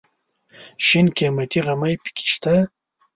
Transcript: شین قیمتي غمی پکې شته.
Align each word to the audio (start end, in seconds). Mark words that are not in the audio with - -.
شین 0.85 1.07
قیمتي 1.17 1.59
غمی 1.65 1.93
پکې 2.03 2.25
شته. 2.33 2.53